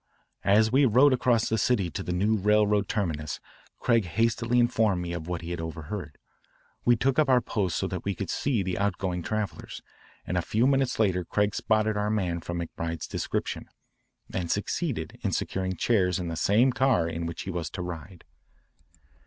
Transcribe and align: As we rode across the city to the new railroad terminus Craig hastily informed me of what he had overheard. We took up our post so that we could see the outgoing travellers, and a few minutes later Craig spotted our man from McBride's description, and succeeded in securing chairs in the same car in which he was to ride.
As 0.43 0.71
we 0.71 0.87
rode 0.87 1.13
across 1.13 1.47
the 1.47 1.59
city 1.59 1.91
to 1.91 2.01
the 2.01 2.11
new 2.11 2.35
railroad 2.35 2.89
terminus 2.89 3.39
Craig 3.77 4.05
hastily 4.05 4.57
informed 4.57 4.99
me 5.03 5.13
of 5.13 5.27
what 5.27 5.41
he 5.43 5.51
had 5.51 5.61
overheard. 5.61 6.17
We 6.83 6.95
took 6.95 7.19
up 7.19 7.29
our 7.29 7.39
post 7.39 7.77
so 7.77 7.85
that 7.85 8.03
we 8.03 8.15
could 8.15 8.31
see 8.31 8.63
the 8.63 8.79
outgoing 8.79 9.21
travellers, 9.21 9.83
and 10.25 10.37
a 10.37 10.41
few 10.41 10.65
minutes 10.65 10.97
later 10.97 11.23
Craig 11.23 11.53
spotted 11.53 11.97
our 11.97 12.09
man 12.09 12.41
from 12.41 12.61
McBride's 12.61 13.05
description, 13.07 13.69
and 14.33 14.49
succeeded 14.49 15.19
in 15.21 15.33
securing 15.33 15.75
chairs 15.75 16.17
in 16.17 16.29
the 16.29 16.35
same 16.35 16.71
car 16.73 17.07
in 17.07 17.27
which 17.27 17.43
he 17.43 17.51
was 17.51 17.69
to 17.69 17.83
ride. 17.83 18.23